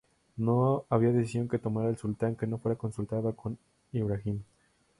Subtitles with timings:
[0.35, 3.49] No había decisión que tomara el sultán que no fuera consultada a
[3.93, 4.41] Ibrahim.